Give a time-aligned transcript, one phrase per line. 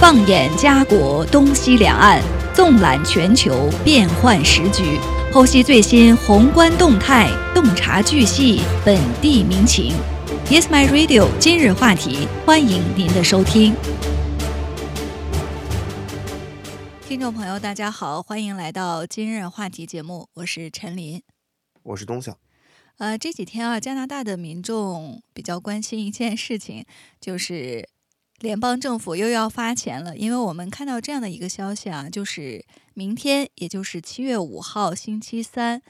[0.00, 2.22] 放眼家国东西两岸，
[2.54, 4.98] 纵览全球变幻时局，
[5.30, 9.92] 剖析最新宏观动态，洞察巨细本地民情。
[10.46, 11.28] Yes, my radio。
[11.38, 13.74] 今日话题，欢迎您的收听。
[17.06, 21.20] 听众朋友，大家好，欢迎来到今日话题节目，我是陈琳，
[21.82, 22.38] 我是东晓。
[22.96, 26.86] 呃，这几天啊，加拿大的民众比较关心一件事情，
[27.20, 27.86] 就是。
[28.40, 35.82] 联邦政府又要发钱了，因为我们看到这样的一个消息啊，就是明天，也就是七月五号星期三，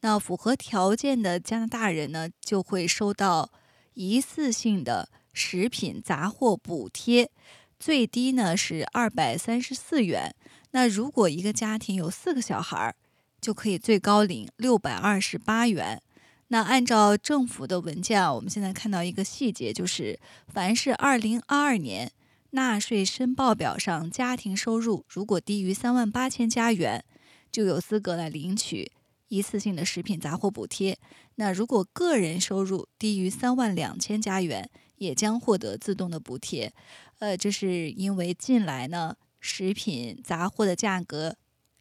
[0.00, 3.50] 那符合条件的加拿大人呢，就会收到
[3.92, 7.30] 一次性的食品杂货补贴，
[7.78, 10.34] 最低呢是二百三十四元。
[10.70, 12.94] 那如果一个家庭有四个小孩，
[13.38, 16.00] 就可以最高领六百二十八元。
[16.48, 22.10] 那按照政府的文件啊，我们现在看到一个细节，就是凡是二零二二年
[22.50, 27.04] 纳税申报表上家庭收入如果低于三万八千加元，
[27.52, 28.90] 就有资格来领取
[29.28, 30.98] 一次性的食品杂货补贴。
[31.34, 36.72] 那如果个人收入低于三万两千加元，也将获得自动的补贴。
[37.18, 41.36] 呃，这是因为近来呢，食品杂货的价格。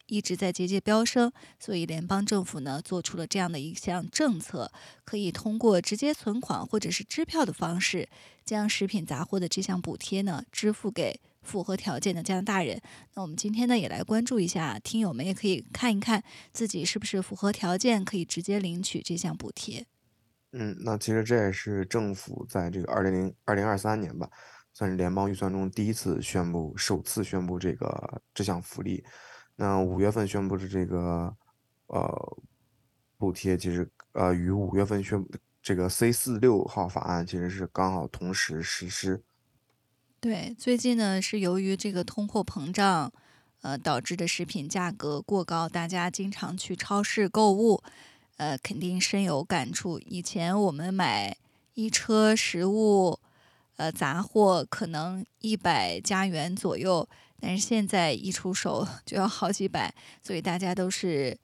[0.08, 4.72] 一直在节节飙升，所以联邦政府呢做出了这样的一项政策，
[5.06, 8.10] 可以通过直接存款或者是支票的方式，
[8.44, 12.82] 将食品杂货的这项补贴呢支付给符合条件的加拿大人。
[13.14, 19.86] 那我们今天呢也来关注一下，听友们也可以看一看自己是不是符合条件，可以直接领取这项补贴。
[20.54, 24.30] 嗯，那其实这也是政府在这个二零零二零二三年吧，
[24.74, 29.04] 算是联邦预算中第一次宣布，首次宣布这个这项福利。
[29.60, 31.36] 那五月份宣布的这个
[31.88, 32.38] 呃
[33.18, 35.32] 补贴，其实呃与五月份宣布
[35.64, 39.24] 这个 C 四六号法案其实是刚好同时实施。
[40.20, 43.12] 对，最近呢是由于这个通货膨胀，
[43.62, 47.82] 呃导致的食品价格过高，大家经常去超市购物，
[48.38, 49.98] 呃肯定深有感触。
[50.06, 51.36] 以前我们买
[51.74, 53.20] 一车食物，
[53.78, 57.10] 呃杂货可能一百加元左右。
[57.40, 59.94] 但是现在一出手就要好几百，
[60.24, 61.38] 所以大家都是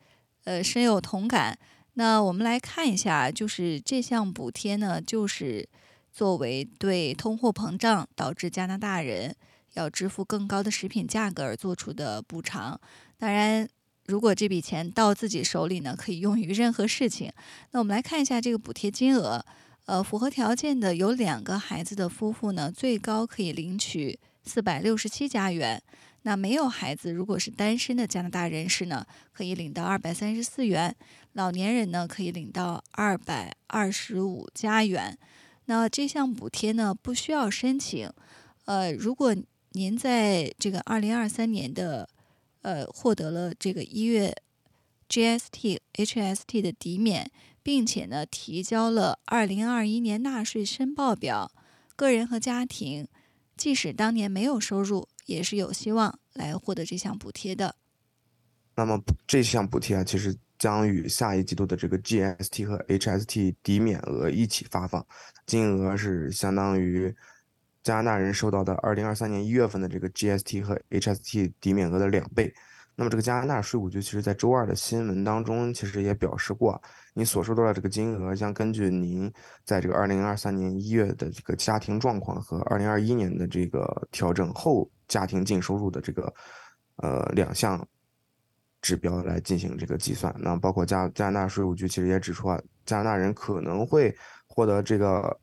[0.43, 1.57] 呃深有同感。
[1.93, 5.69] 那我们来看一下，就是这项补贴呢，就是
[6.11, 9.35] 作为对通货膨胀导致加拿大人
[9.73, 12.79] 要支付更高的食品价格而做出的补偿。
[13.19, 13.69] 当然，
[14.07, 17.31] 如果这笔钱到自己手里呢，可以用于任何事情。
[17.71, 19.45] 那我们来看一下这个补贴金额，
[19.85, 24.19] 呃，符合条件的有两个孩子的夫妇呢，最高可以领取。
[24.43, 25.81] 四百六十七加元，
[26.23, 30.91] 那没有孩子，如果是单身的加拿大人士呢，可以领到二百三十四元；
[31.33, 35.17] 老年人呢，可以领到二百二十五加元。
[35.65, 38.09] 那这项补贴呢，不需要申请。
[38.65, 39.35] 呃，如果
[39.71, 42.07] 您在这个二零二三年的
[42.61, 44.35] 呃获得了这个一月
[45.09, 51.51] GST、HST 的抵免，并且呢提交了二零二一年纳税申报表，
[51.95, 53.07] 个人和家庭。
[53.55, 57.75] 即使当年没有收入，也是有希望来获得这项补贴的。
[58.75, 65.05] 那么这项补贴啊，其实将与下一季度的这个 GST 和 HST 抵免额一起发放，
[65.45, 67.15] 金额是相当于
[67.83, 72.53] 加拿大人收到的2023年1月份的这个 GST 和 HST 抵免额的两倍。
[72.95, 76.79] 那么这个加拿大税务局其实在周二的新闻当中，其实也表示过。
[77.15, 79.31] 你所收到的这个金额将根据您
[79.63, 86.33] 在这个二零二三年一月的这个家庭状况和二零二一年的这个调整后家庭净收入的这个
[86.95, 87.87] 呃两项
[88.81, 90.35] 指标来进行这个计算。
[90.39, 94.15] 那包括加加拿大税务局其实也指出啊，加拿大人可能会
[94.47, 95.39] 获得这个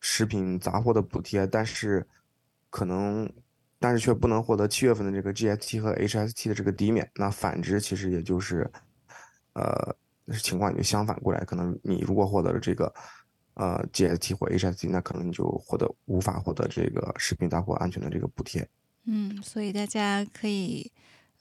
[0.00, 2.06] 食品杂货的补贴，但是
[2.68, 3.26] 可能
[3.80, 7.10] 但是却不能获得七月份的这个 GST 和 HST 的这个抵免。
[7.16, 8.70] 那反之，其实也就是
[9.54, 9.96] 呃。
[10.44, 12.94] 情况也就相反过来，可能你如果获得了这个，
[13.54, 18.64] 呃，GST 或 HST，那可能你就获得无法获得这个食品大货安全的这个补贴。
[19.06, 20.92] 嗯，所以大家可以，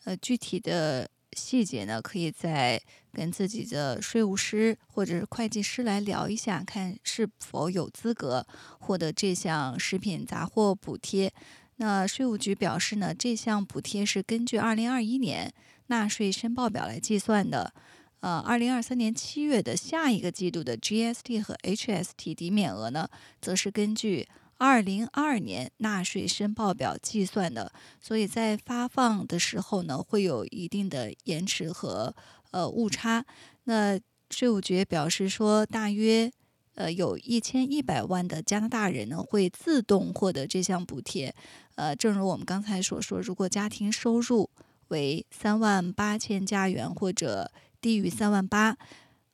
[0.06, 2.82] 呃，具体的细节呢，可以再
[3.14, 8.48] 跟自己的税务师或者是会计师来聊一下，看是否有资格
[8.80, 11.32] 获得这项食品杂货补贴。
[11.82, 15.54] 那税务局表示呢，这项补贴是根据二零二一年
[15.88, 17.74] 纳税申报表来计算的。
[18.20, 23.08] 呃，二零二三年七月的下一个季度的 GST 和 HST 抵免额呢，
[23.40, 24.28] 则是根据
[24.58, 27.72] 二零二二年纳税申报表计算的，
[28.02, 32.14] 所以在发放的时候呢，会有一定的延迟和
[32.52, 33.26] 呃误差。
[33.64, 33.98] 那
[34.30, 36.30] 税务局表示说，大约
[36.76, 41.34] 呃，有一千一百万的加拿大人呢会自动获得这项补贴。
[41.80, 44.50] 呃，正如我们刚才所说，如果家庭收入
[44.90, 47.50] 为三万八千加元或者
[47.80, 48.78] 低于三万八，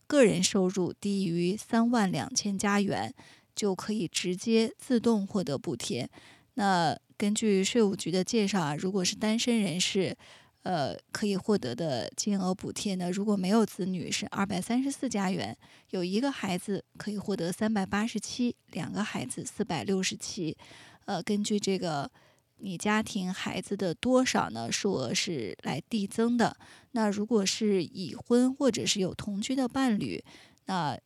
[0.05, 3.11] 个人收入低于三万两千加元，
[3.55, 6.07] 就可以直接自动获得补贴。
[6.53, 10.15] 那根据税务局的介绍啊，如果是单身人士，
[10.61, 15.57] 呃，可以获得的金额补贴呢，如果没有子女是二百三十四加元，
[15.89, 20.55] 有一个孩子可以获得三百八十七，两个孩子四百六十七。
[21.05, 22.09] 呃，根据这个
[22.57, 26.55] 你家庭孩子的多少呢，数额是来递增的。
[26.91, 30.23] 那如果是已婚或者是有同居的伴侣，
[30.65, 30.97] 那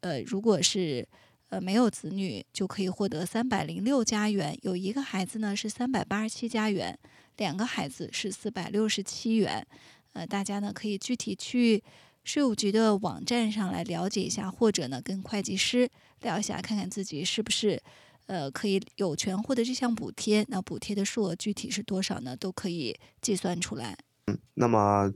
[0.00, 1.06] 呃，如果是
[1.48, 6.98] 呃没有子女，就可以获得三百零六加元，有一个孩子呢是三百八十七加元。
[7.36, 9.64] 两个孩子是四百六十七元，
[10.12, 11.82] 呃，大家呢可以具体去
[12.24, 15.88] 税务局的网站上来了解一下，或者呢跟会计师
[16.22, 17.80] 聊一下，看看自己是不是
[18.28, 20.46] 呃可以有权获得这项补贴。
[20.48, 22.36] 那补贴的数额具体是多少呢？
[22.36, 23.98] 都可以计算出来。
[24.28, 25.12] 嗯，那么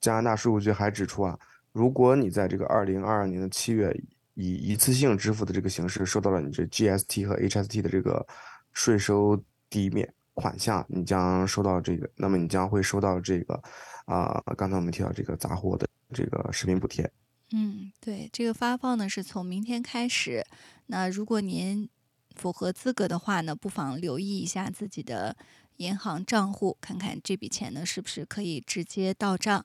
[0.00, 1.36] 加拿大税务局还指出啊，
[1.72, 3.92] 如果你在这个二零二二年的七月
[4.34, 8.24] 以一次性支付的这个形式收到了你这 GST 和 HST 的这个
[8.72, 10.08] 税收抵免。
[10.34, 13.54] 款项你将收到这个，那么你将会收到这个，
[14.06, 17.04] 啊，刚才我们提到这个杂货的这个食品补贴。
[17.52, 20.42] 嗯，对，这个发放呢是从明天开始。
[20.86, 21.86] 那如果您
[22.34, 25.36] 符合资格的话呢，不妨留意一下自己的
[25.76, 29.64] 银行账户，看看这笔钱呢是不是可以直接到账。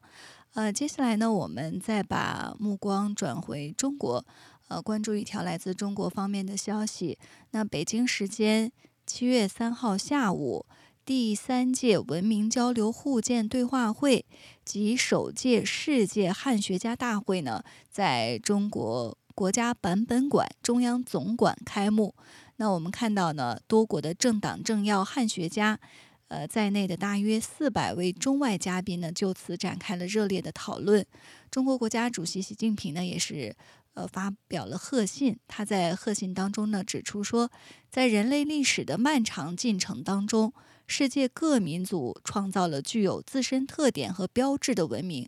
[0.53, 4.25] 呃，接下来呢，我们再把目光转回中国，
[4.67, 7.17] 呃，关注一条来自中国方面的消息。
[7.51, 8.71] 那北京时间。
[9.09, 10.65] 七月三号下午，
[11.05, 14.25] 第三届文明交流互鉴对话会
[14.65, 22.15] 及首届世界汉学家大会呢，在中国国家版本馆中央总馆开幕。
[22.57, 25.79] 那我们看到呢，多国的政党政要、汉学家，
[26.27, 31.05] 呃，在内的大约四百位中外嘉宾呢，就此展开了热烈的讨论。
[31.49, 33.55] 中国国家主席习近平呢，也是。
[33.93, 35.39] 呃，发表了贺信。
[35.47, 37.49] 他在贺信当中呢，指出说，
[37.89, 40.53] 在人类历史的漫长进程当中，
[40.85, 45.27] 世界各民族创造了具有自身特点和标志的文明。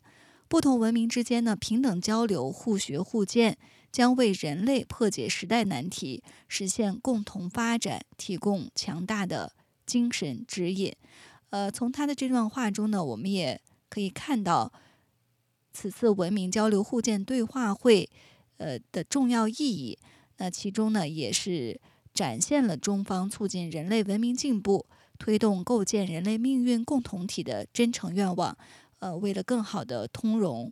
[0.49, 3.55] 不同文明之间呢，平等交流、互学互鉴，
[3.91, 9.53] 将为人类破解时代难题、实现共同发展提供强大的
[9.85, 10.93] 精神指引。
[11.51, 14.73] 呃，从他的这段话中呢，我们也可以看到，
[15.71, 18.09] 此次文明交流互鉴对话会。
[18.61, 19.97] 呃的重要意义，
[20.35, 21.79] 那其中呢也是
[22.13, 24.85] 展现了中方促进人类文明进步、
[25.17, 28.57] 推动构建人类命运共同体的真诚愿望。
[28.99, 30.71] 呃，为了更好的通融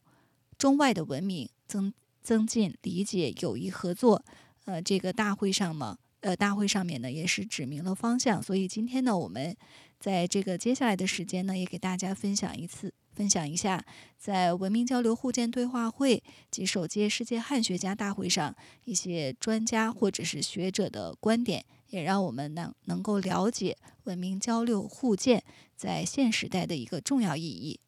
[0.57, 4.23] 中外的文明，增增进理解、友谊、合作，
[4.65, 8.41] 呃，这个大会上嘛，呃，大会上面呢也是指明了方向。
[8.41, 9.55] 所以今天呢，我们
[9.99, 12.93] 在这个接下来的时间呢，也给大家分享一次。
[13.13, 13.83] 分享一下，
[14.19, 16.21] 在文明交流互鉴对话会
[16.51, 25.43] 及首届世界汉学家大会上，一些专家或者是学者的观点，也让我们能能够了解文明交流互鉴
[25.75, 27.79] 在现时代的一个重要意义。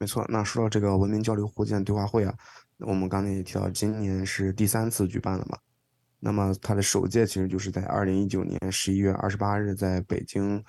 [0.00, 2.32] 没错，那说到这个文明交流互鉴对话会啊，
[2.78, 5.58] 我们刚才也提到，今年是第三次举办了嘛。
[6.20, 10.62] 那么它的首届其实就是在二零一九年十一月二十八日在北京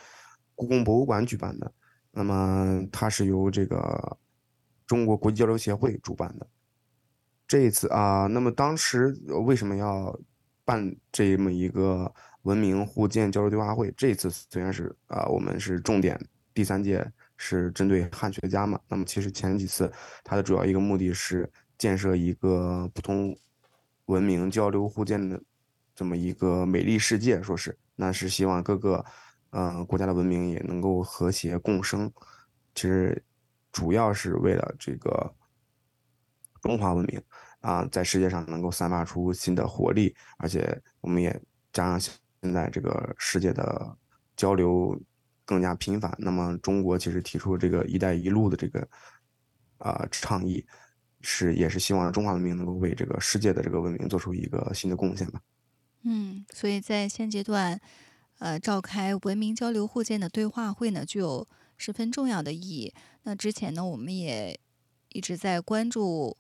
[0.56, 1.72] 故宫博物馆举办的。
[2.12, 4.18] 那么它是由这个
[4.88, 6.48] 中国国际交流协会主办的。
[7.48, 10.20] 这一次啊，那么当时为什么要
[10.66, 12.12] 办这么一个
[12.44, 13.94] 文明互鉴交流对话会？
[13.96, 16.20] 这次虽然是啊，我们是重点
[16.54, 17.08] 第三届
[17.40, 19.92] 是针对汉学家嘛，那么其实前几次
[20.24, 23.36] 它的主要一个目的是建设一个普通
[24.06, 25.42] 文明交流互鉴的
[25.96, 29.04] 这么一个美丽世界，说是那是希望各个。
[29.52, 32.14] 嗯，国家的文明也能够和谐共生，
[32.76, 33.20] 其实
[33.72, 35.34] 主要是为了这个
[36.62, 37.20] 中华文明
[37.62, 41.32] 啊，在世界上能够散发出新的活力，而且我们也
[41.74, 43.98] 加上现在这个世界的
[44.36, 44.96] 交流
[45.50, 48.88] 更加频繁，那么中国其实提出这个“一带一路”的这个
[49.80, 50.64] 啊倡议，
[51.22, 55.42] 是也是希望中华文明能够为这个世界的这个文明做出一个新的贡献吧。
[56.04, 57.82] 嗯，所以在现阶段。
[58.42, 62.94] 呃，召开文明交流互鉴的对话会呢，具有十分重要的意义。
[63.24, 64.58] 那之前呢，我们也
[65.10, 66.38] 一直在关注，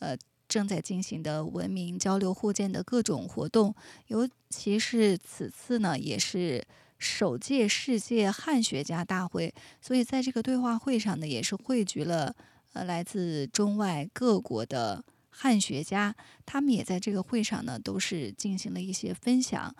[0.00, 3.72] 呃，正在进行的文明交流互鉴的各种活动，
[4.08, 6.66] 尤其是此次呢，也是
[6.98, 12.34] 首届世界汉学家大会，所以在这个对话会上呢，也是汇聚了
[12.72, 16.14] 呃来自中外各国的汉学家，
[16.46, 19.74] 他们也在这个会上呢，都是进行了一些分享。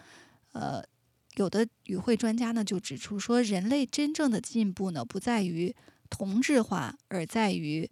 [0.52, 0.82] 呃，
[1.36, 5.74] 有的与会专家呢就指出说，人类真正的进步呢，不在于
[6.10, 7.90] 同质化，而在于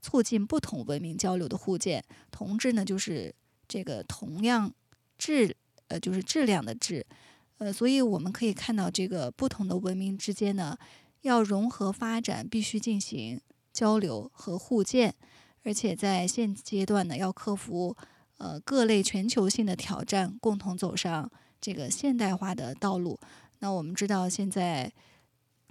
[0.00, 2.04] 促进不同文明交流的互鉴。
[2.30, 3.34] 同质呢，就是
[3.66, 4.72] 这个同样
[5.16, 7.06] 质，呃，就是质量的质。
[7.58, 10.78] 呃，所以我们可以看到，这个不同的文明之间呢，
[11.22, 13.40] 要融合发展，必须进行
[13.72, 15.12] 交流和互鉴，
[15.64, 17.96] 而且在现阶段呢，要克服
[18.36, 23.18] 呃各类全球性的挑战，共同走上这个现代化的道路。
[23.58, 24.92] 那我们知道，现在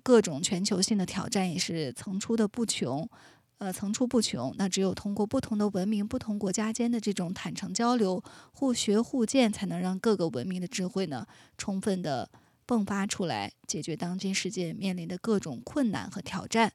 [0.04, 3.10] 各种全球性的挑战也是层出的不穷。
[3.60, 4.54] 呃，层出不穷。
[4.58, 8.24] 那只有通过不同的文明、不同国家间的这种坦诚交流、
[8.54, 11.26] 互学互鉴，才能让各个文明的智慧呢，
[11.58, 12.30] 充分的
[12.68, 16.72] 迸发出来，解决当今世界面临的各种困难和挑战。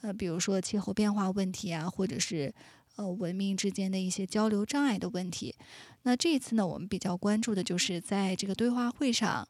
[0.00, 2.52] 呃，比如说气候变化问题啊，或者是
[2.96, 5.54] 呃文明之间的一些交流障碍的问题。
[6.02, 9.46] 那这一次呢，我们比较关注的就是在这个对话会上。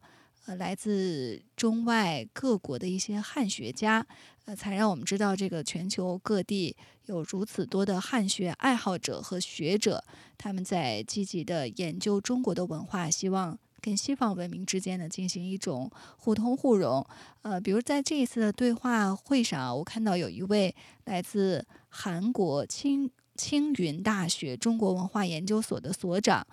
[0.47, 4.07] 呃，来自中外各国的一些汉学家，
[4.47, 10.05] 呃，才让我们知道这个全球各地有如此多的汉学爱好者和学者，
[10.37, 17.07] 他们在积极的研究中国的文化，希望跟西方文明之间呢进行一种互通互融。
[17.43, 20.75] 呃，比如在这一次的对话会上，我看到有一位
[21.05, 26.47] 来自韩国青青云大学中国文化研究所的所长，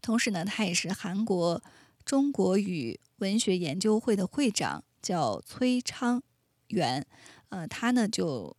[0.00, 1.62] 同时呢，他也是韩国。
[2.04, 6.22] 中国语文学研究会的会长叫崔昌
[6.68, 7.06] 元，
[7.54, 8.56] 呃，他呢就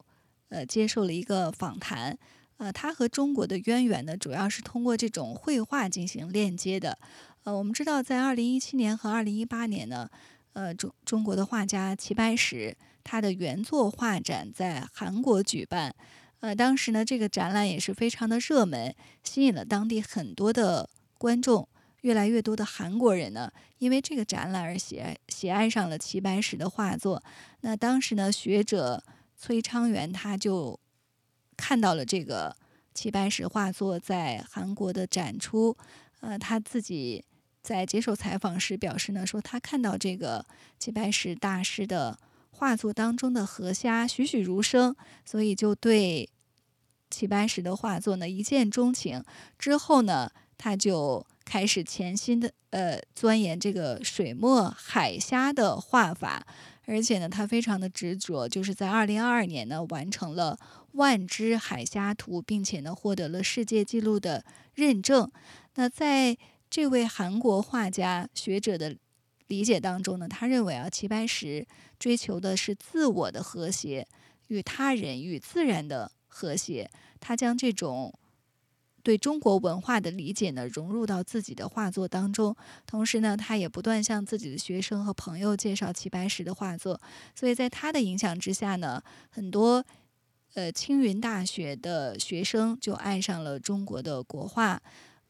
[0.48, 2.18] 呃接受了一个访谈，
[2.56, 6.98] 呃，他和中国的渊源呢主要是通过这种绘画进行链接的，
[7.44, 10.10] 呃，我们知道在二零一七年和二零一八年呢，
[10.54, 15.94] 呃，中中国的画家齐白石他的原作画展在韩国举办，
[16.40, 21.68] 呃，当时呢这个展览也是非常的热门，吸引了当地很多的观众。
[22.06, 27.24] 越来越多的韩国人呢，因为这个展览而喜爱喜爱上了齐白石的画作。
[27.62, 29.04] 那当时呢，学者
[29.36, 30.80] 崔昌元他就
[31.58, 32.56] 看到了这个
[32.94, 35.76] 齐白石画作在韩国的展出。
[36.20, 37.26] 呃，他自己
[37.64, 40.46] 在接受采访时表示呢，说他看到这个
[40.78, 42.20] 齐白石大师的
[42.52, 44.96] 画作当中的河虾栩栩如生，
[45.26, 46.30] 所以就对
[47.10, 49.24] 齐白石的画作呢一见钟情。
[49.58, 56.46] 之后呢，他就开始潜心的呃钻研这个水墨海虾的画法，
[56.86, 60.58] 而且呢，他非常的执着，就是在二零二二年呢完成了
[60.94, 65.32] 万只海虾图，并且呢获得了世界纪录的认证。
[65.76, 66.36] 那在
[66.70, 68.98] 这位韩国画家学者的
[69.48, 71.66] 理解当中呢，他认为啊，齐白石
[72.00, 74.08] 追求的是自我的和谐
[74.48, 78.12] 与他人与自然的和谐，他将这种。
[79.06, 82.56] 对中国文化的理解呢，融入到自己的画作当中。
[82.88, 87.00] 同时呢，他也不断向自己的学生和朋友介绍齐白石的画作。
[87.36, 89.86] 所以在他的影响之下呢，很多
[90.56, 94.82] 呃青云大学的学生就爱上了中国的国画。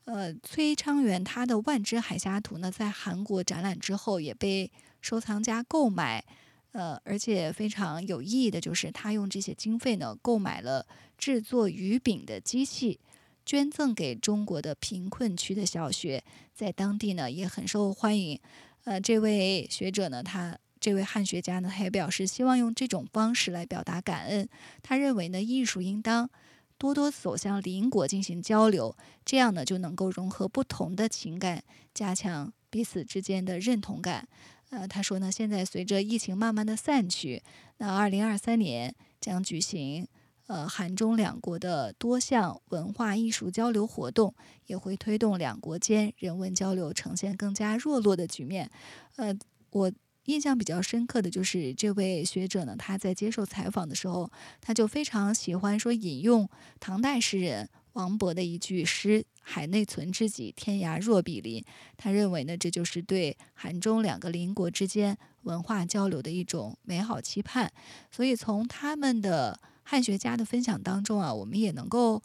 [0.06, 6.24] 呃，崔昌元他的《万只海虾图》呢，在韩国展览之后也被收藏家购买。
[6.72, 10.86] 呃，而且非常有意义的就是，他用这些经费呢，购买了
[11.18, 13.00] 制作鱼饼的机器。
[13.46, 16.24] 捐赠给中国的贫困区的小学，
[16.54, 18.40] 在当地呢也很受欢迎。
[18.86, 24.48] 呃，这位学者呢，他这位汉学家呢，他也表示希望用这种方式来表达感恩。
[24.82, 26.30] 他认为呢，艺术应当
[26.78, 34.28] 多多走向邻国进行交流，这样呢就能够融合不同的情感，加强彼此之间的认同感。
[34.72, 37.42] 呃，他说呢，现在随着疫情慢慢的散去，
[37.78, 40.08] 那二零二三年将举行。
[40.48, 44.36] 呃，韩中两国的多项文化艺术交流活动
[44.68, 48.70] 也会推动两国间人文交流呈现更加弱落的局面。
[49.16, 49.36] 呃，
[49.72, 49.92] 我
[50.26, 56.48] 印象比较深刻的就是这位学者呢，他在接受采访的时候，他就非常喜欢说引用
[56.80, 61.64] 唐代诗人王勃的一句诗：“海内存知己，天涯若比邻。”
[61.98, 67.74] 他认为呢，这就是对韩中两个邻国之间文化交流的一种美好期盼。
[68.12, 69.60] 所以从他们的。
[69.88, 72.24] 汉学家的分享当中啊，我们也能够，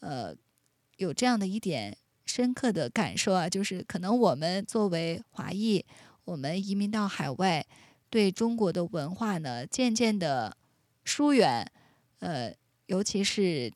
[0.00, 0.36] 呃，
[0.98, 5.82] 有这样的一点深刻的感受啊，就是可能我们作为华裔，
[6.24, 7.66] 我们移民到海外，
[8.10, 10.54] 对中国的文化呢，渐渐的
[11.02, 11.66] 疏远，
[12.18, 12.54] 呃，
[12.84, 13.72] 尤其是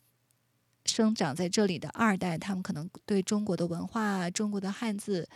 [0.84, 5.26] 生长在这里的二代，他们可能对中国的文化、中国的汉字，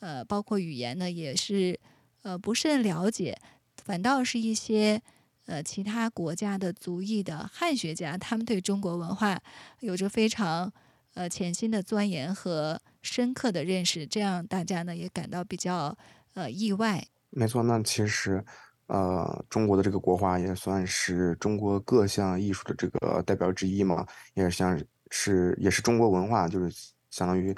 [0.00, 1.78] 呃，包括语言呢，也是
[2.22, 3.38] 呃不甚了解，
[3.84, 5.00] 反倒是一些。
[5.46, 9.40] 呃，其他国家的族裔的汉学家，他们对中国文化
[9.80, 10.72] 有着非常
[11.14, 15.96] 呃潜心的钻研和深刻的认识，这样大家呢也感到比较
[16.34, 17.06] 呃意外。
[17.30, 18.44] 没错，那其实。
[18.88, 26.70] 呃，中国的这个国画也算是中国各项艺术的这个代表之一嘛，也像是也是中国文化，就是
[27.10, 27.52] 相当于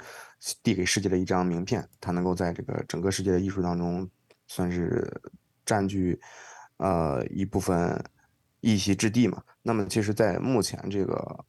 [0.63, 4.09] 递给世界的一张名片，它能够在这个整个世界的艺术当中
[4.47, 5.07] 算是
[5.63, 6.19] 占据
[6.79, 8.03] 呃一部分
[8.59, 9.41] 一席之地嘛。
[9.61, 11.45] 那么，其实，在目前这个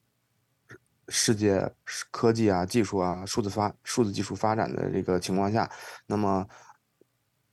[1.08, 1.68] 世界
[2.12, 5.68] 科技啊、技术啊、数字发数字技术发展的这个情况下，
[6.06, 6.46] 那么。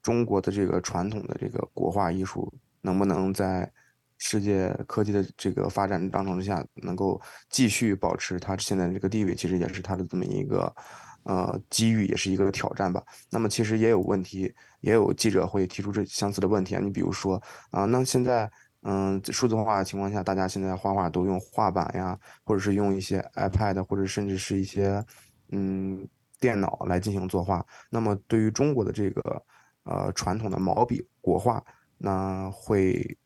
[0.04, 3.70] 中国的这个传统的这个国画艺术能不能在
[4.18, 10.74] 世界科技的这个发展当中之下，能够继续保持它现在这个地位，其实也是它的这么一个
[11.28, 13.04] 呃机遇，也是一个挑战吧。
[13.30, 16.80] 那么其实也有问题，也有记者会提出这相似的问题啊。
[16.82, 18.50] 你比如说啊，那现在
[18.84, 25.04] 嗯数字化的情况下，大家现在画画都用画板呀，或者是用一些 iPad，或者甚至是一些
[25.50, 26.08] 嗯
[26.40, 27.66] 电脑来进行作画。
[27.90, 29.44] 那么对于中国的这个
[29.84, 31.64] 呃，传统的毛笔国画，
[31.98, 33.18] 那会，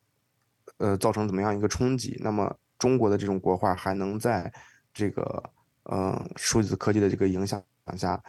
[0.78, 2.20] 呃，造成怎么样一个冲击？
[2.24, 4.52] 那么中国的这种国画还能在
[4.94, 5.44] 这个
[5.84, 8.22] 呃数字科技的这个影响往下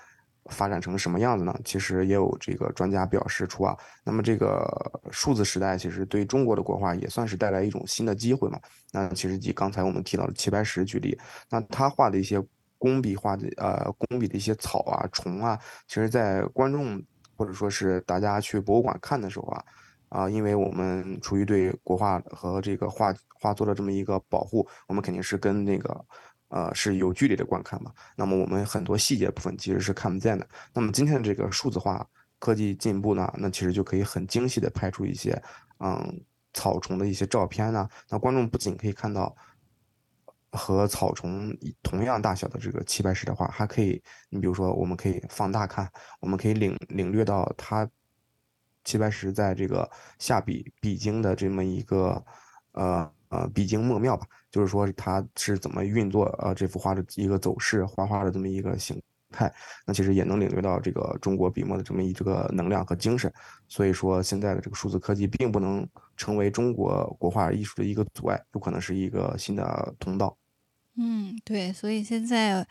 [0.50, 1.54] 发展成什么样子呢？
[1.64, 4.66] 其实也有这个专家表示出啊，那么这个
[5.10, 8.60] 数字时代其实对中国的国画也算是带来一种新的机会嘛。
[8.92, 11.18] 那其实以刚才我们提到的齐白石举例，
[11.50, 12.42] 那他画的一些
[12.78, 17.02] 工笔画的呃工笔的一些草啊虫啊，其实在观众。
[17.34, 19.64] 或者说是大家去博物馆看的时候啊，
[20.10, 26.04] 啊，因为我们出于对国画和这个画画作的这么一个保护，我们肯定是跟那个
[26.52, 27.90] 呃是有距离的观看嘛。
[28.14, 30.46] 那么我们很多细节部分其实是看不见的。
[30.72, 32.06] 那么今天的这个数字化
[32.38, 35.42] 科技进步呢，那其实就可以很精细的拍出一些
[35.80, 37.88] 嗯草虫的一些照片呢。
[38.08, 39.34] 那观众不仅可以看到。
[40.54, 41.50] 和草虫
[41.82, 45.90] 同样大小的这个齐白石的画，还可以，你比如说，我们可以放大看，
[46.20, 47.88] 我们可以领领略到他
[48.84, 52.22] 齐白石在这个下笔笔精的这么一个
[52.72, 59.00] 呃呃笔精墨妙吧，就是说它是怎么运作呃这幅画的一个走势，画画的这么一个形
[59.32, 59.50] 态，
[59.86, 63.32] 那其实也能领略到这个中国笔墨的这么一这个能量和精神。
[63.66, 70.36] 所以说，现在的这个数字科技并不能成为中国国画艺术的一个阻碍，有可能是一个新的通道。
[70.96, 72.66] 嗯，对，所以现在，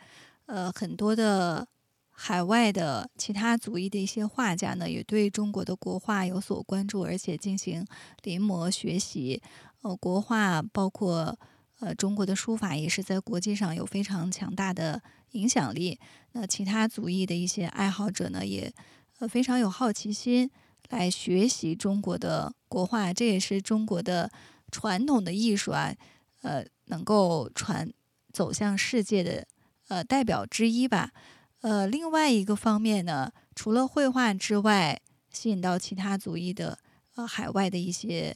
[0.46, 1.66] 呃，很多的
[2.10, 7.84] 海外的其他族裔的一些画家呢，也对中国的国画有所关注，而且进行
[8.22, 9.42] 临摹学习。
[9.82, 11.38] 呃，国画包括
[11.80, 16.00] 呃中国的书法，也是在国际上有非常强大的影响力。
[16.32, 18.72] 那其他族裔的一些爱好者呢，也
[19.18, 20.50] 呃非常有好奇心
[20.88, 24.30] 来学习中国的国画，这也是中国的
[24.70, 25.94] 传统的艺术啊，
[26.40, 27.92] 呃，能够传。
[28.32, 29.46] 走向世界的
[29.88, 31.12] 呃代表之一吧，
[31.60, 34.98] 呃，另外一个方面呢，除了绘画之外，
[35.30, 36.78] 吸引到其他族裔的
[37.14, 38.34] 呃海外的一些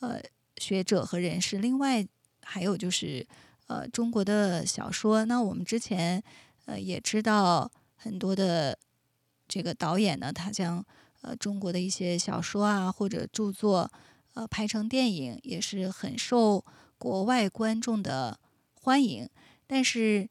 [0.00, 0.20] 呃
[0.58, 2.06] 学者和人士，另外
[2.42, 3.26] 还有就是
[3.66, 5.24] 呃中国的小说。
[5.24, 6.22] 那我们之前
[6.66, 8.78] 呃也知道很多的
[9.46, 10.84] 这个导演呢，他将
[11.22, 13.90] 呃中国的一些小说啊或者著作
[14.34, 16.64] 呃拍成电影，也是很受
[16.98, 18.38] 国外观众的
[18.74, 19.28] 欢迎。
[19.66, 20.28] 但是，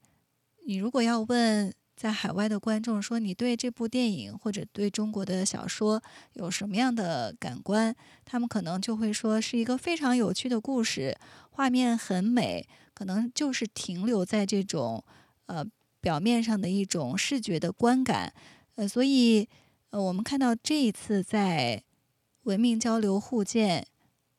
[0.65, 6.01] 你如果要问在海外的观众说你对这部电影或者对中国的小说
[6.33, 11.17] 有什么样的感官，他们可能就会说是一个非常有趣的故事，
[11.49, 15.03] 画面很美，可能就是停留在这种
[15.47, 15.65] 呃
[15.99, 18.31] 表面上的一种视觉的观感。
[18.75, 19.49] 呃，所以
[19.89, 21.83] 呃，我们看到这一次在
[22.43, 23.87] 文明交流互鉴。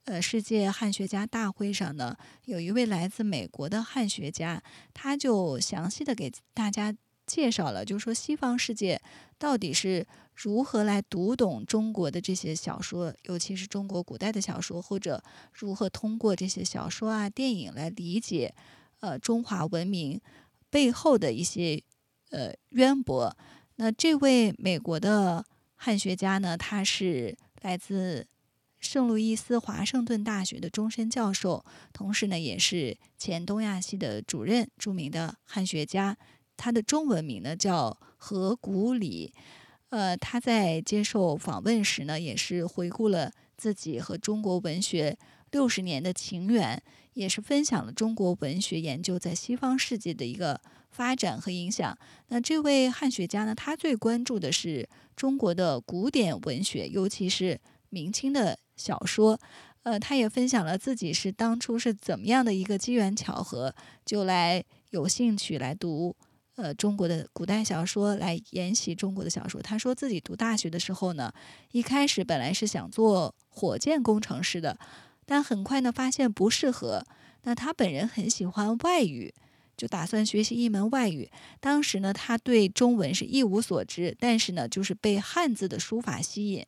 [0.04, 2.16] 呃，世界汉学家大会上呢，
[2.46, 4.62] 有一位来自美国的汉学家，
[4.94, 6.94] 他就详细的给大家
[7.28, 9.00] 介绍了，就是说西方世界
[9.38, 18.54] 到底是如何来读懂中国的这些小说，尤其是中国古代的小说，或者如何通过这些小说啊、电影来理解
[19.00, 20.18] 呃中华文明
[20.70, 21.82] 背后的一些
[22.30, 23.36] 呃渊博。
[23.76, 25.44] 那这位美国的
[25.76, 28.26] 汉学家呢，他是来自。
[28.80, 36.16] 圣路易斯华盛顿大学的终身教授，同时呢也是前东亚系的主任，著名的汉学家。
[36.58, 39.32] 他的中文名呢叫何古礼。
[39.88, 45.16] 呃，他在接受访问时呢，也是回顾了自己和中国文学
[45.50, 46.82] 六十年的情缘，
[47.14, 51.96] 也是分享了中国文学研究在西方世界的一个发展和影响。
[52.26, 58.58] 那这位汉学家呢，他最关注的是中国的古典文学，尤其是明清的。
[58.76, 59.40] 小说，
[59.82, 63.74] 呃，他也分享了自己是当初是怎么样的一个机缘巧合，
[64.06, 66.14] 就来有兴趣来读
[66.58, 69.62] 呃中国的古代小说来研习中国的小说。
[69.62, 71.32] 他说自己读大学的时候呢，
[71.70, 74.76] 一开始本来是想做火箭工程师的，
[75.24, 77.06] 但很快呢发现不适合。
[77.44, 79.32] 那他本人很喜欢外语，
[79.76, 81.30] 就打算学习一门外语。
[81.60, 86.66] 当时呢，他对中文是一无所知，但是呢，就是被汉字的书法吸引。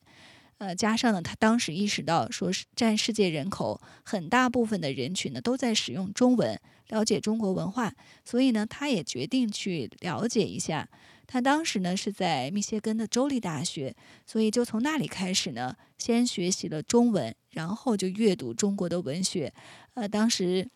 [0.61, 7.91] 呃，加上呢，他当时意识到，说是占世界人口很大部分的人群呢，都在使用中文，了解中国文化，
[8.23, 10.87] 所以呢，他也决定去了解一下。
[11.25, 13.95] 他当时呢是在密歇根的州立大学，
[14.27, 19.51] 所以就从那里开始呢，先学习了中文，然后就阅读中国的文学。
[19.95, 20.69] 呃，当时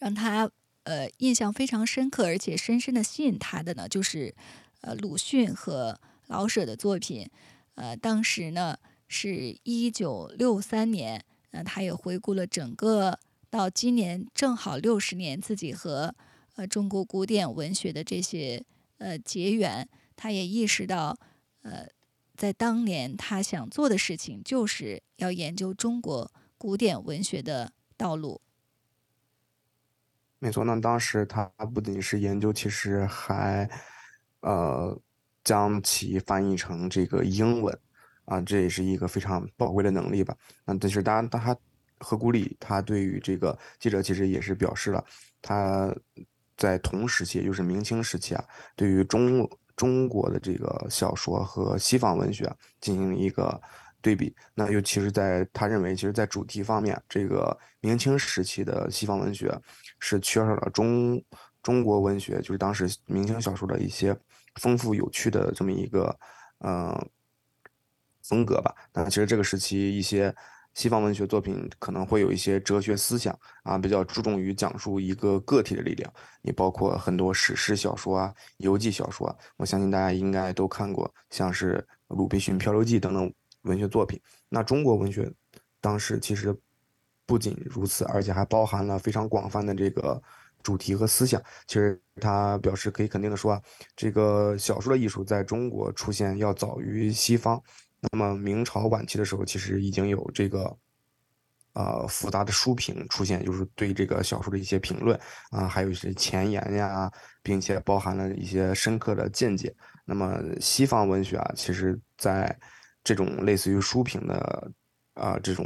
[0.00, 0.50] 让他
[0.82, 4.34] 呃印象非常深刻，而且深深的吸引他的呢，就是
[4.80, 7.30] 呃鲁迅和老舍的作品。
[7.76, 13.18] 呃，当时呢是一九六三年，那他也回顾了整个
[13.50, 16.14] 到今年正好六十年自己和
[16.56, 18.64] 呃中国古典文学的这些
[18.96, 19.86] 呃结缘，
[20.16, 21.18] 他也意识到，
[21.62, 21.86] 呃，
[22.34, 28.40] 在当年他想做的事情就是要研究中国古典文学的道路。
[30.38, 33.70] 没错，那当时他不仅是研究，其实还
[34.40, 34.98] 呃。
[35.46, 37.78] 将其翻译成这个英文，
[38.24, 40.36] 啊，这也是一个非常宝贵的能力吧。
[40.64, 41.56] 那但是当然，他
[42.00, 45.04] 何古里他对于这个记者其实也是表示了，
[45.40, 45.94] 他
[46.56, 53.62] 在同时期，也就是明清时期啊，对于中中国的这个小说和西方文学进行一个
[54.02, 54.34] 对比。
[54.52, 59.56] 那尤其是在他认为，其实，在主题方面，这个明清时期的西方文学
[60.00, 61.22] 是缺少了中
[61.62, 64.18] 中国文学，就是当时明清小说的一些。
[64.60, 66.18] 丰富有趣的这么一个
[66.58, 67.06] 呃
[68.22, 68.74] 风格吧。
[68.92, 70.34] 那其实这个时期一些
[70.74, 76.12] 西方文学作品可能会有一些哲学思想啊，比较注重于讲述一个个体的力量。
[76.42, 84.20] 你包括很多史诗小说啊、游记小说，我相信大家应该都看过，像是《鲁滨逊漂流记》等等文学作品。
[84.48, 85.32] 那中国文学
[85.80, 86.54] 当时其实
[87.24, 90.22] 不仅如此，而且还包含了非常广泛的这个。
[90.66, 93.62] 主题和思想，其实他表示可以肯定的说啊，
[93.94, 97.62] 这个小说的艺术在中国出现要早于西方。
[98.00, 100.76] 那么明朝晚期的时候，其实已经有这个，
[101.74, 105.16] 呃，复杂的书评出现，就是对这个小说的一些评论
[105.50, 107.08] 啊，还有一些前言呀，
[107.44, 109.72] 并且包含了一些深刻的见解。
[110.04, 112.58] 那么西方文学啊，其实在
[113.04, 114.72] 这种类似于书评的
[115.14, 115.64] 啊这种。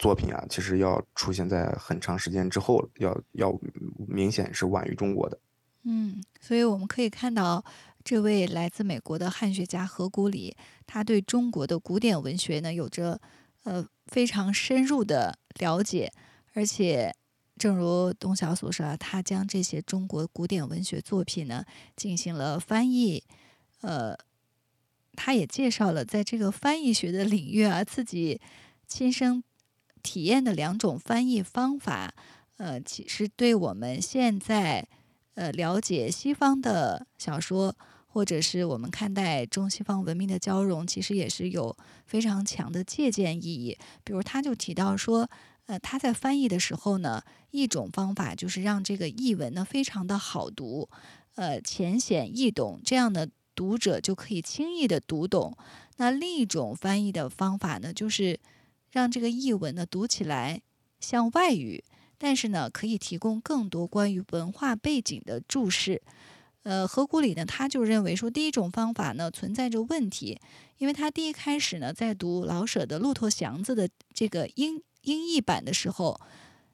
[0.00, 3.60] 作品啊，其实要出现在很长时间之后了，要要
[4.08, 5.38] 明显是晚于中国的。
[5.82, 7.62] 嗯，所以我们可以看到，
[8.02, 13.20] 这位来自美国的汉学家何古里，他对中国的古典文学呢有着
[13.64, 16.10] 呃非常深入的了解，
[16.54, 17.14] 而且
[17.58, 21.62] 正如东晓所说，他将这些中国古典文学作品呢
[21.94, 23.22] 进行了翻译，
[23.82, 24.16] 呃，
[25.14, 28.40] 他也介绍了在这个翻译学的领域啊，自己
[28.86, 29.44] 亲身。
[30.02, 32.14] 体验的两种翻译方法，
[32.56, 34.86] 呃，其实对我们现在
[35.34, 43.78] 呃了解西方的小说，或者是我们看待中西方文明的交融，其实也是有非常强的借鉴意义。
[44.04, 45.28] 比如，他就提到说，
[45.66, 50.88] 呃，他在翻译的时候呢，一种方法就是让这个译文呢非常的好读，
[51.36, 55.56] 呃，浅显易懂，这样的读者就可以轻易的读懂。
[55.96, 58.38] 那另一种翻译的方法呢，就是。
[58.90, 60.62] 让这个译文呢读起来
[60.98, 61.82] 像外语，
[62.18, 66.02] 但是呢可以提供更多关于文化背景的注释。
[66.62, 70.38] 呃，何古里呢他就认为说，第一种方法呢存在着问题，
[70.78, 76.20] 因为他第一开始呢在读老舍的《骆驼祥子》的这个英英译版的时候，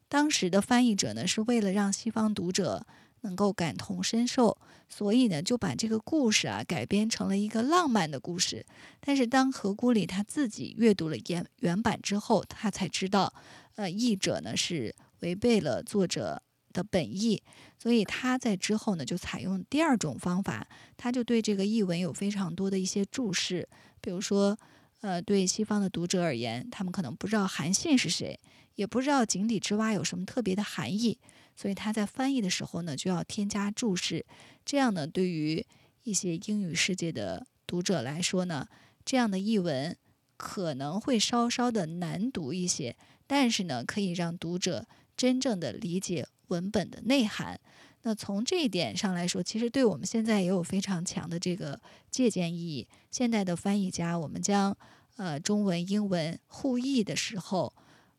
[0.09, 2.87] 当时的翻译者呢是为了让西方读者。
[3.23, 4.57] 能够感同身受，
[4.89, 8.65] 所以呢，就把这个故事啊改编成了一个浪漫的故事。
[9.01, 13.33] 但是当何古里他自己阅读了原原版之后，他才知道，
[13.75, 17.43] 呃，译者呢是违背了作者的本意。
[17.79, 23.69] 所以他在之后呢就采用第二种方法，他就对这个译文有非常多的一些注释。
[24.01, 24.57] 比如说，
[25.01, 28.39] 呃，对西方的读者而言，他们可能不知道韩信是谁，
[28.77, 31.19] 也不知道井底之蛙有什么特别的含义。
[31.57, 34.27] 所以他在翻译的时候呢，就要添加注释，
[34.65, 35.65] 这样呢，对于
[36.03, 38.69] 一些英语世界的读者来说呢，
[39.07, 39.97] 这样的译文
[40.37, 42.95] 可能会稍稍的难读一些，
[43.27, 47.59] 但是呢，可以让读者真正的理解文本的内涵。
[48.03, 52.87] 那从这一点上来说，其实对我们现在也有非常强的这个借鉴意义。
[53.11, 54.77] 现代的翻译家，我们将
[55.17, 57.75] 呃中文、英文互译的时候，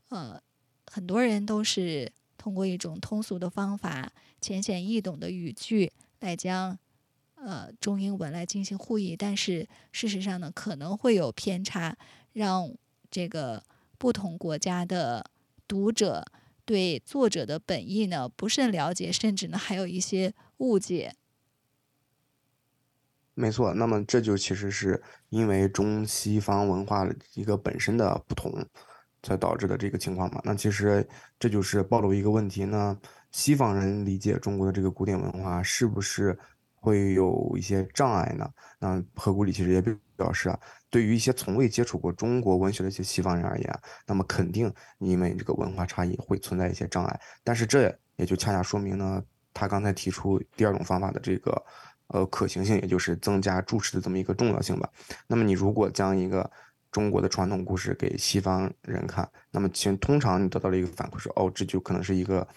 [0.09, 0.41] 呃，
[0.87, 2.11] 很多人都是。
[2.47, 6.79] 通过一种通俗的方法、浅显易懂的语句来将
[7.35, 11.97] 呃中英文来进行互译，但是事实上呢，可能会有偏差，
[12.31, 12.73] 让
[13.11, 13.61] 这个
[13.97, 15.29] 不同国家的
[15.67, 16.23] 读者
[16.63, 21.15] 对作者的本意呢不甚了解，甚至呢还有一些误解。
[23.33, 28.65] 没错，那么这就其实是因为中西方文化的一个本身的不同，
[29.27, 30.39] 才导致的这个情况嘛。
[30.43, 31.05] 那其实
[31.37, 32.97] 这就是暴露一个问题呢：
[33.31, 36.37] 西方人理解中国的这个古典文化，是不是
[36.73, 38.49] 会有一些障碍呢？
[38.79, 39.81] 那何古里其实也
[40.15, 40.57] 表示啊，
[40.89, 47.19] 对于一些从未接触过中国文学的一些西方人而言，那么肯定因为这个文化差异会存在一些障碍。
[47.43, 49.21] 但是这也就恰恰说明呢，
[49.53, 51.61] 他刚才提出第二种方法的这个。
[52.09, 54.89] 呃，可行性也就是增加注释的这么一个重要性吧。
[55.27, 56.49] 那么你如果将一个
[56.91, 62.47] 中国的传统故事给西方人看，那么其实通常你得到了一个反馈说，哦，这就可能是一个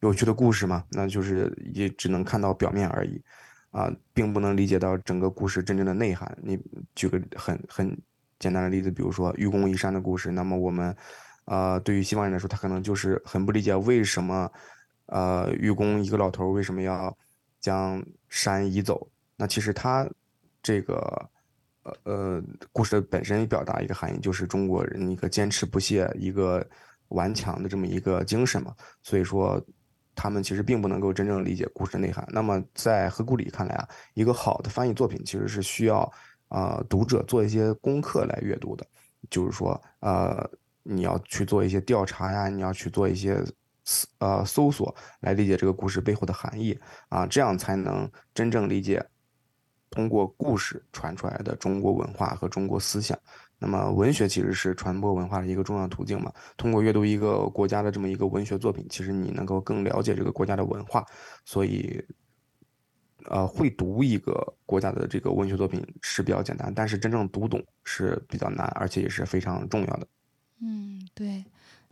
[0.00, 3.22] 有趣的故事嘛，那就是也只能看到表面而已，
[3.70, 6.36] 啊，并不能理解到整个故事真正的内涵。
[6.42, 6.58] 你
[6.94, 7.96] 举个很很
[8.38, 10.94] 简单的例子，比如说愚公移山的故事，那么我们，
[11.46, 14.50] 呃，对于西方人来说，他可能就是很不理解为什么，
[15.06, 17.16] 呃，愚公一个老头为什么要。
[17.62, 20.04] 将山移走，那其实他
[20.60, 21.30] 这个
[21.82, 22.42] 呃呃
[22.72, 26.66] 故事的本身表达一个含义，就是中国人一个坚持不懈、一个
[27.08, 28.74] 顽强的这么一个精神嘛。
[29.02, 29.60] 所以说，
[30.14, 32.26] 他们其实并不能够真正理解故事内涵。
[32.30, 36.10] 那么在何故里看来啊，一个好的翻译作品其实是需要
[36.48, 38.86] 啊读者做一些功课来阅读的，
[39.30, 40.48] 就是说呃
[40.82, 43.42] 你要去做一些调查呀，你要去做一些。
[44.20, 49.04] 呃，搜索来理解这个故事背后的含义啊，这样才能真正理解
[49.92, 53.16] 通过故事传出来的中国文化和中国思想。
[53.58, 56.32] 那么，文学其实是传播文化的一个重要途径嘛。
[56.56, 61.06] 通过阅读一个国家的这么一个文学作品，其实你能够更了解这个国家的文化。
[61.44, 62.04] 所以，
[63.26, 64.34] 呃，会读一个
[64.66, 70.08] 国家的这个文学作品是比较简单，但是真正读懂是比较难，而且也是非常重要的。
[70.60, 71.44] 嗯，对。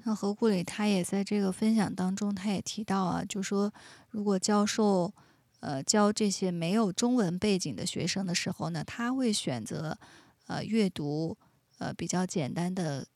[0.03, 3.73] 那何故里他也在这个分享当中，他也提到啊，就说
[4.09, 5.13] 如果教授
[5.61, 9.97] 呃教这些没有中文背景的学生的时候呢，他会选择
[10.47, 11.37] 呃阅读
[11.79, 13.07] 呃比较简单的，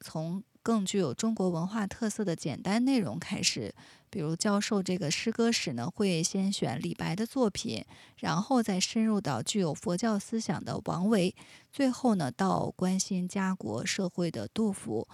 [0.00, 3.74] 从更具有中国文化特色的简单内容开始，
[4.08, 7.84] 比如教授这个诗歌史呢，会先选李白的作品，
[8.20, 11.34] 然后再深入到具有佛教思想的王维，
[11.70, 15.06] 最后呢到关心家国社会的杜甫。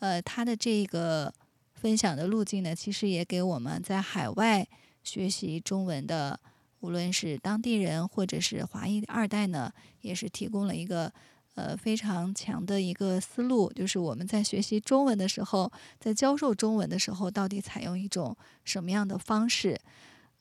[0.00, 1.32] 呃，他的这个
[1.72, 4.68] 分享的路径呢，其实也给我们在海外
[5.02, 6.38] 学习中文的，
[6.80, 11.12] 无论是当地人或者是华裔二代呢，也是提供了一个
[11.54, 19.78] 呃非常强的一个思路，就是我们在学习中文的时候，在教授中文的时候，到底采用一种什么样的方式？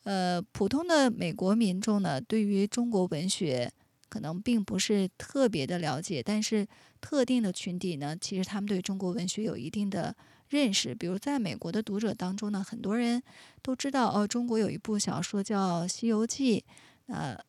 [0.04, 3.72] 呃，普通的美国民众呢，对于中国文学。
[4.12, 6.68] 可能并不是特别的了解，但是
[7.00, 10.16] 特定的群体呢，其实他们对中国文学有一定的
[10.50, 10.94] 认识。
[10.94, 13.22] 比如在美国的读者当中呢，很多人
[13.62, 16.60] 都知道哦，中国有一部小说叫《西游记》。
[17.06, 17.40] 那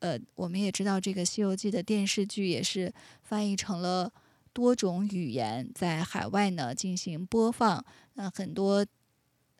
[0.00, 4.12] 呃，我们也知道这个《西游记》的电视剧也是翻译成了
[4.52, 7.84] 多种语言，在海外呢进行播放。
[8.14, 8.84] 那很多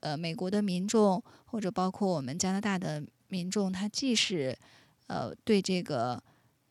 [0.01, 4.57] 呃美国的民众或者包括我们加拿大的民众，他既是
[5.07, 6.23] 呃对这个。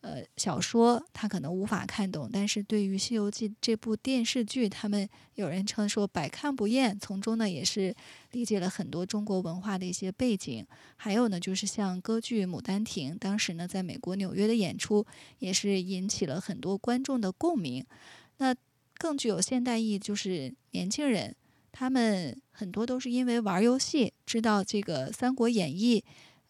[0.02, 7.94] 呃，小说他可能无法看懂，但是对于《西游记》这部电视剧，他们有人称说百看不厌，从中呢也是
[8.32, 10.66] 理解了很多中国文化的一些背景。
[10.96, 15.04] 还有呢，就是像歌剧《牡丹亭》，当时呢在美国纽约的演出，
[15.38, 17.84] 也是引起了很多观众的共鸣。
[18.38, 18.54] 那
[18.96, 21.36] 更具有现代意义，就是年轻人，
[21.72, 26.00] 他们很多都是因为玩游戏知道这个《三国演义》、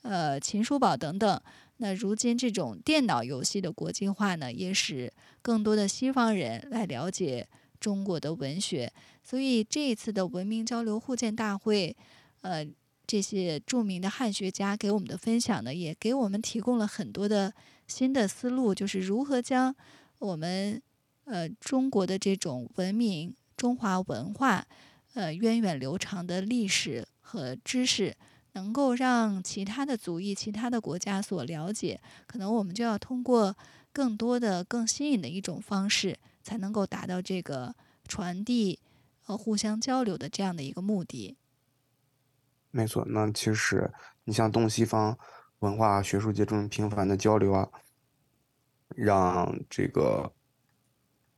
[0.02, 1.40] 呃《秦叔宝》等等。
[1.82, 7.48] 那如今这种电脑游戏的国际化呢，也使更多的西方人来了解
[7.80, 8.92] 中国的文学。
[9.24, 11.96] 所以这一次的文明交流互鉴大会，
[12.42, 12.66] 呃，
[13.06, 17.54] 这些著名的汉学家给我们的分享呢，也给我们提供了很多的
[17.86, 19.74] 新的思路，就是如何将
[20.18, 20.82] 我们
[21.24, 24.66] 呃中国的这种文明、中华文化，
[25.14, 28.14] 呃源远流长的历史和知识。
[28.52, 33.56] 能够让其他的族裔、其他的国家所了解，可能我们就要通过
[33.92, 37.74] 更多的、更新颖的一种方式，才能够达到这个
[38.06, 38.78] 传递
[39.22, 41.36] 和互相交流的这样的一个目的。
[42.70, 43.92] 没错，那其实
[44.24, 45.18] 你像东西方
[45.60, 47.68] 文化学术界这种频繁的交流啊，
[48.88, 50.32] 让这个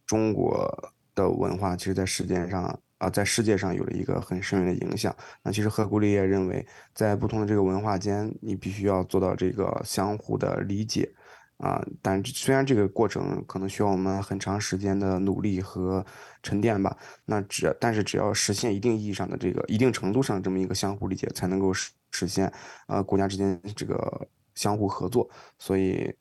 [0.07, 5.15] 中国的文化，其实在世界上啊，在世界上有了一个很深远的影响。
[5.43, 11.13] 那其实赫古里也认为，在不同的这个文化间，你必须要做到这个相互的理解
[11.59, 11.85] 啊。
[12.01, 16.05] 但虽然这个过程可能需要我们很长时间的努力和
[16.43, 22.53] 沉淀吧，那只但是只要实现一定意义上的这个一定程度上这么一个相互理解，才能够实实现
[22.87, 25.29] 呃国家之间这个相互合作。
[25.59, 26.15] 所以，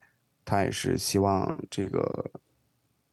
[0.44, 2.32] 他也是希望这个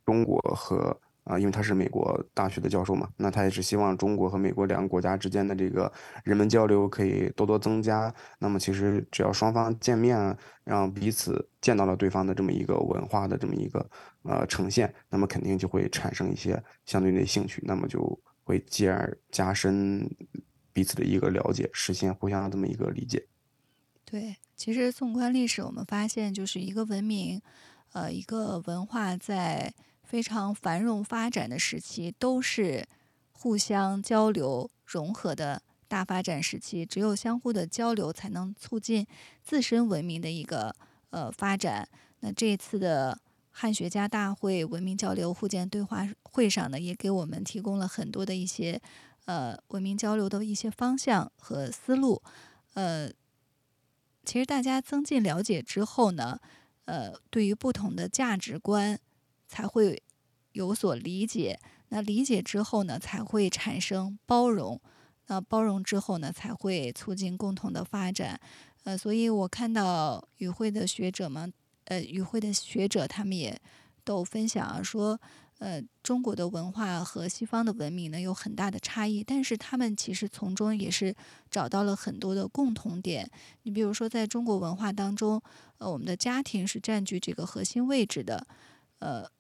[0.07, 0.99] 中国和。
[1.29, 5.93] 啊，因为他是美国大学的教授嘛，那他也是希望中国和美国两个国家之间的这个
[6.25, 8.13] 人文交流可以多多增加。
[8.39, 13.91] 那么其实只要双方见面，让彼此见到了对方的这么一个文化的这么一个
[14.23, 20.11] 呃呈现，那么肯定就会产生一些相对的兴趣，那么就会继而加深
[20.73, 23.27] 彼此的一个了解，实现互相的这么一个理解。
[24.07, 27.43] 对，其实纵观历史，我们发现就是一个文明，
[27.93, 29.75] 呃，一个文化在。
[30.09, 32.89] 非常繁荣发展的时期，都是
[33.33, 36.87] 互相交流融合的大发展时期。
[36.87, 39.07] 只有相互的交流，才能促进
[39.43, 40.75] 自身文明的一个
[41.11, 41.87] 呃发展。
[42.21, 48.81] 那这次的汉学家大会文明交流互鉴对话会上呢，也给我们提供了很多的一些
[49.27, 52.23] 呃文明交流的一些方向和思路。
[52.73, 53.11] 呃，
[54.25, 56.41] 其实大家增进了解之后呢，
[56.87, 58.99] 呃，对于不同的价值观。
[59.49, 60.03] 才会
[60.53, 61.59] 有所理解，
[61.89, 64.81] 那理解之后呢，才会产生包容，
[65.27, 68.39] 那包容之后呢，才会促进共同的发展。
[68.85, 71.53] 呃，所以我看到与会的学者们，
[71.85, 73.61] 呃，与会的学者他们也
[74.05, 75.21] 都分享啊，说，
[75.59, 81.15] 呃，中国的文化和西方的文明呢有很大的差异，但是他们其实从中也是
[81.51, 83.31] 找到了很多的共同点。
[83.65, 85.43] 你比如说，在中国文化当中，
[85.79, 88.47] 呃，我们的家庭是占据这个核心位置的，
[89.01, 89.31] 呃。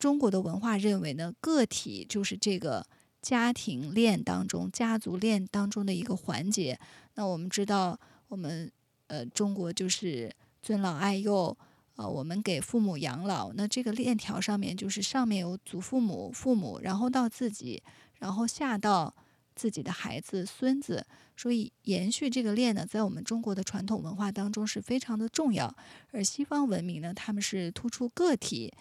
[0.00, 2.86] 中国的文化认为呢，个体就是这个
[3.20, 6.80] 家庭链当中、家族链当中的一个环节。
[7.16, 8.72] 那我们知道，我们
[9.08, 11.54] 呃，中国就是尊老爱幼，
[11.96, 13.52] 呃，我们给父母养老。
[13.52, 17.82] 那这个链条上面就是上面有祖父母、父母，然后到自己，
[18.20, 19.14] 然后下到
[19.54, 21.06] 自己的孩子、孙子。
[21.36, 25.76] 所以延续这个链呢，在我们中国的传统文化当中是非常的重要。
[26.10, 28.72] 而西方文明呢，他们是突出个体。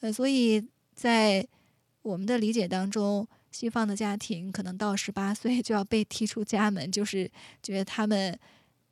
[0.00, 0.62] 呃，所以
[0.94, 1.46] 在
[2.02, 7.30] 我们的理解当中，西方的家庭可能到十八岁就要被踢出家门，就是
[7.62, 8.38] 觉得他们，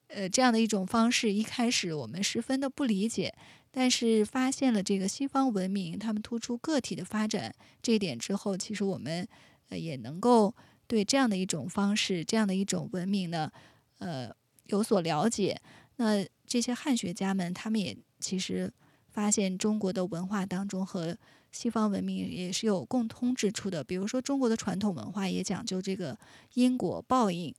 [0.09, 3.35] 呃，这样的一种方式，一开始我们十分的不理解。
[3.71, 9.29] 但是发现了这个西方文明，他们突出个体的发展这一点之后，其实我们
[9.69, 10.55] 呃也能够
[10.87, 13.51] 对这样的一种方式，这样的一种文明呢，
[13.99, 14.31] 呃，
[14.67, 15.61] 有所了解。
[15.97, 18.73] 那这些汉学家们，他们也其实。
[19.15, 21.17] 发现中国的文化当中和
[21.53, 26.19] 西方文明也是有共通之处的，比如说中国的传统文化也讲究这个
[26.55, 27.55] 因果报应，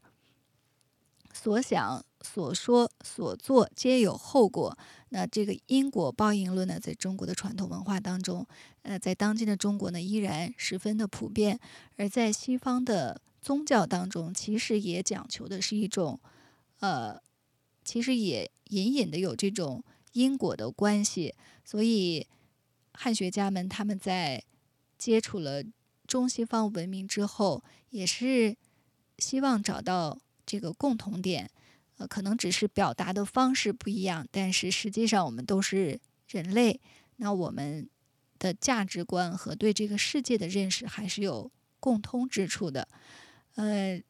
[1.34, 4.78] 所想、所说、所做皆有后果。
[5.10, 8.46] 那这个因果报应论呢，在中国的传统文化当中，
[8.82, 11.58] 呃，在当今的中国呢，依然十分的普遍；
[11.96, 16.20] 而在西方的宗教当中，其实也讲求的是一种，
[16.82, 17.18] 呃，
[17.86, 19.82] 其实也隐隐的有这种。
[20.15, 22.25] 因果的关系，所以
[22.93, 24.41] 汉学家们他们在
[24.97, 25.62] 接触了
[26.08, 28.56] 中西方文明之后，也是
[29.17, 31.51] 希望找到这个共同点。
[31.97, 35.99] 呃，可能只是表达的方式不一样，但是实际上我们都是
[36.30, 36.80] 人类。
[37.17, 37.89] 那我们
[38.39, 41.51] 的价值观和对这个世界的认识还是有
[41.82, 42.88] 共通之处的。
[43.56, 44.01] 呃，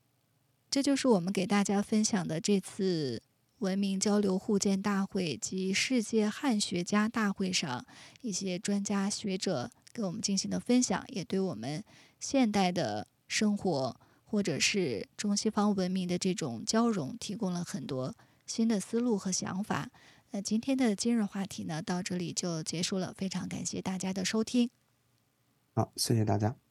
[0.69, 3.23] 这就是我们给大家分享的这次。
[3.59, 7.85] 文明交流互鉴大会及世界汉学家大会上，
[8.21, 11.83] 一些专家学者给我们进行的分享，也对我们
[12.19, 18.13] 现代的生活或者是中西方文明的这种交融提供了很多
[18.45, 19.89] 新的思路和想法。
[20.31, 24.69] 那今天的今日话题呢，到这里就结束了，非常感谢大家的收听。
[25.73, 26.64] 好，谢谢大家。